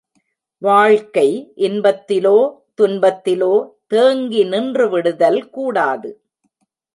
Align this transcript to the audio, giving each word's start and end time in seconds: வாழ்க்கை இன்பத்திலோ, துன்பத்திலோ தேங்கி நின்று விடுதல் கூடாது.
வாழ்க்கை 0.61 1.27
இன்பத்திலோ, 1.57 2.37
துன்பத்திலோ 2.81 3.53
தேங்கி 3.87 4.43
நின்று 4.43 4.89
விடுதல் 4.89 5.49
கூடாது. 5.49 6.11